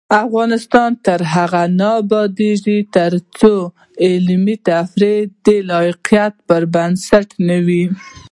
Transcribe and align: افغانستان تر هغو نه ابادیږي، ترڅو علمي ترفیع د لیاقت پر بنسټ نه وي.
افغانستان 0.25 0.89
تر 1.05 1.19
هغو 1.33 1.63
نه 1.79 1.89
ابادیږي، 2.01 2.79
ترڅو 2.95 3.55
علمي 4.05 4.55
ترفیع 4.67 5.19
د 5.45 5.47
لیاقت 5.69 6.33
پر 6.47 6.63
بنسټ 6.73 7.27
نه 7.47 7.57
وي. 7.65 7.83